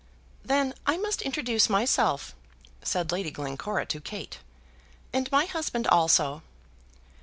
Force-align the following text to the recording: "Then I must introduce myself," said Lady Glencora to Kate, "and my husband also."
"Then 0.43 0.73
I 0.87 0.97
must 0.97 1.21
introduce 1.21 1.69
myself," 1.69 2.33
said 2.81 3.11
Lady 3.11 3.29
Glencora 3.29 3.85
to 3.85 4.01
Kate, 4.01 4.39
"and 5.13 5.31
my 5.31 5.45
husband 5.45 5.85
also." 5.85 6.41